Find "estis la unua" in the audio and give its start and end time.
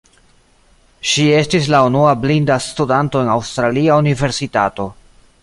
1.41-2.15